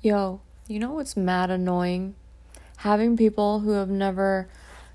Yo, 0.00 0.40
you 0.68 0.78
know 0.78 0.92
what's 0.92 1.16
mad 1.16 1.50
annoying? 1.50 2.14
Having 2.78 3.16
people 3.16 3.58
who 3.60 3.72
have 3.72 3.88
never 3.88 4.48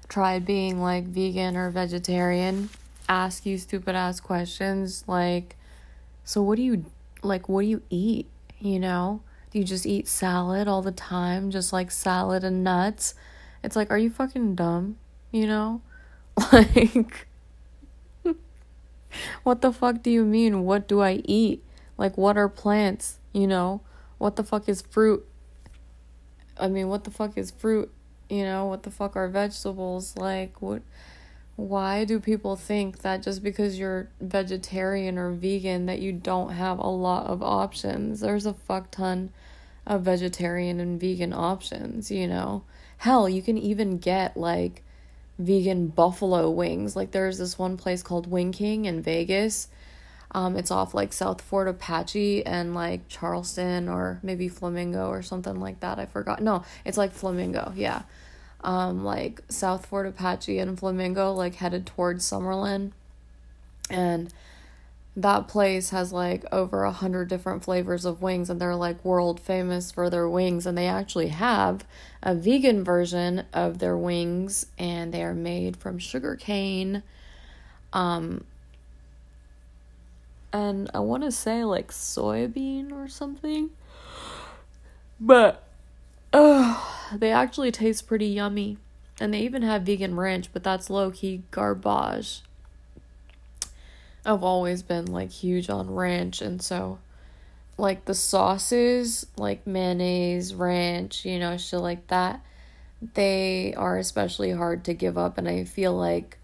tried 0.08 0.46
being 0.46 0.82
like 0.82 1.04
vegan 1.04 1.58
or 1.58 1.70
vegetarian 1.70 2.70
ask 3.10 3.46
you 3.46 3.58
stupid 3.58 3.96
ass 3.96 4.22
questions 4.22 5.04
like, 5.06 5.58
so 6.24 6.42
what 6.42 6.56
do 6.56 6.62
you 6.62 6.86
like? 7.22 7.50
What 7.50 7.64
do 7.64 7.68
you 7.68 7.82
eat? 7.90 8.28
You 8.62 8.80
know? 8.80 9.22
Do 9.52 9.60
you 9.60 9.66
just 9.66 9.86
eat 9.86 10.08
salad 10.08 10.70
all 10.70 10.82
the 10.82 10.94
time? 10.94 11.52
Just 11.52 11.74
like 11.74 11.92
salad 11.92 12.46
and 12.46 12.64
nuts? 12.64 13.14
It's 13.62 13.76
like, 13.76 13.92
are 13.92 13.98
you 13.98 14.10
fucking 14.10 14.56
dumb? 14.56 14.98
You 15.32 15.48
know? 15.48 15.82
Like, 16.52 17.28
what 19.44 19.62
the 19.62 19.74
fuck 19.74 20.02
do 20.02 20.10
you 20.10 20.24
mean? 20.24 20.64
What 20.64 20.88
do 20.88 21.02
I 21.02 21.22
eat? 21.26 21.62
Like, 21.98 22.18
what 22.18 22.38
are 22.38 22.48
plants? 22.48 23.20
You 23.34 23.48
know? 23.48 23.82
What 24.24 24.38
the 24.38 24.44
fuck 24.46 24.70
is 24.70 24.82
fruit? 24.82 25.28
I 26.58 26.70
mean, 26.70 26.88
what 26.88 27.04
the 27.04 27.12
fuck 27.12 27.38
is 27.38 27.52
fruit? 27.52 27.92
You 28.30 28.46
know, 28.46 28.68
what 28.68 28.84
the 28.84 28.90
fuck 28.90 29.18
are 29.18 29.28
vegetables? 29.28 30.16
Like, 30.16 30.62
what? 30.62 30.82
Why 31.58 32.06
do 32.06 32.22
people 32.22 32.56
think 32.56 33.00
that 33.00 33.22
just 33.22 33.44
because 33.44 33.78
you're 33.78 34.08
vegetarian 34.22 35.18
or 35.18 35.32
vegan 35.32 35.88
that 35.88 36.00
you 36.00 36.14
don't 36.14 36.54
have 36.54 36.80
a 36.80 36.88
lot 36.88 37.26
of 37.26 37.44
options? 37.44 38.22
There's 38.22 38.46
a 38.46 38.54
fuck 38.54 38.92
ton 38.92 39.32
of 39.86 40.04
vegetarian 40.04 40.80
and 40.80 41.02
vegan 41.02 41.34
options, 41.34 42.10
you 42.10 42.26
know? 42.26 42.64
Hell, 43.00 43.28
you 43.28 43.42
can 43.42 43.58
even 43.58 43.98
get 43.98 44.38
like 44.38 44.84
vegan 45.38 45.88
buffalo 45.88 46.50
wings. 46.50 46.96
Like 46.96 47.12
there's 47.12 47.40
this 47.40 47.60
one 47.60 47.76
place 47.76 48.02
called 48.02 48.32
Wing 48.32 48.54
King 48.54 48.86
in 48.86 49.02
Vegas. 49.02 49.68
Um, 50.34 50.56
it's 50.56 50.72
off 50.72 50.94
like 50.94 51.14
South 51.14 51.42
Fort 51.42 51.68
Apache 51.68 52.46
and 52.46 52.74
like 52.74 53.08
Charleston 53.08 53.88
or 53.88 54.20
maybe 54.24 54.48
Flamingo 54.48 55.08
or 55.10 55.22
something 55.22 55.60
like 55.60 55.80
that. 55.82 56.00
I 56.00 56.06
forgot. 56.06 56.42
No, 56.42 56.64
it's 56.86 56.98
like 56.98 57.12
Flamingo. 57.12 57.72
Yeah 57.76 58.04
um, 58.64 59.04
like 59.04 59.42
South 59.50 59.86
Fort 59.86 60.08
Apache 60.08 60.58
and 60.58 60.80
Flamingo, 60.80 61.34
like 61.34 61.56
headed 61.56 61.86
towards 61.86 62.26
Summerlin. 62.30 62.92
And 63.90 64.34
that 65.16 65.48
place 65.48 65.90
has 65.92 66.12
like 66.12 66.46
over 66.52 66.84
a 66.84 66.92
hundred 66.92 67.28
different 67.28 67.64
flavors 67.64 68.06
of 68.06 68.22
wings, 68.22 68.50
and 68.50 68.60
they're 68.60 68.76
like 68.76 69.04
world 69.04 69.40
famous 69.40 69.92
for 69.92 70.10
their 70.10 70.30
wings. 70.30 70.66
And 70.66 70.78
they 70.78 70.88
actually 70.88 71.28
have 71.28 71.86
a 72.22 72.34
vegan 72.34 72.84
version 72.84 73.46
of 73.54 73.80
their 73.80 73.98
wings, 73.98 74.66
and 74.78 75.14
they 75.14 75.24
are 75.24 75.36
made 75.36 75.78
from 75.78 76.00
sugar 76.00 76.36
cane. 76.36 77.04
Um, 77.92 78.46
and 80.54 80.90
I 80.94 81.00
want 81.00 81.24
to 81.24 81.32
say 81.32 81.64
like 81.66 81.92
soybean 81.92 82.94
or 82.94 83.08
something, 83.10 83.72
but 85.20 85.64
uh, 86.32 86.80
they 87.14 87.32
actually 87.32 87.72
taste 87.72 88.08
pretty 88.08 88.28
yummy. 88.28 88.78
And 89.20 89.34
they 89.34 89.42
even 89.42 89.62
have 89.62 89.84
vegan 89.84 90.16
ranch, 90.16 90.50
but 90.52 90.64
that's 90.64 90.90
low 90.90 91.12
key 91.12 91.44
garbage. 91.52 92.42
I've 94.26 94.44
always 94.44 94.82
been 94.82 95.06
like 95.06 95.32
huge 95.32 95.70
on 95.70 95.94
ranch, 95.94 96.42
and 96.42 96.62
so 96.62 97.00
like 97.78 98.06
the 98.06 98.16
sauces, 98.16 99.28
like 99.38 99.68
mayonnaise, 99.68 100.54
ranch, 100.56 101.26
you 101.26 101.40
know, 101.40 101.58
shit 101.58 101.80
like 101.80 102.08
that, 102.08 102.42
they 103.14 103.74
are 103.76 103.98
especially 103.98 104.52
hard 104.52 104.84
to 104.86 104.94
give 104.94 105.18
up. 105.18 105.38
And 105.38 105.48
I 105.48 105.64
feel 105.64 105.94
like 105.94 106.38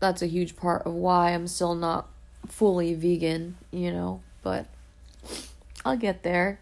that's 0.00 0.22
a 0.22 0.26
huge 0.26 0.56
part 0.56 0.86
of 0.86 0.94
why 0.94 1.30
I'm 1.30 1.46
still 1.46 1.74
not 1.74 2.08
fully 2.48 2.94
vegan, 2.94 3.56
you 3.70 3.90
know, 3.92 4.20
but 4.42 4.66
I'll 5.84 5.96
get 5.96 6.22
there. 6.22 6.58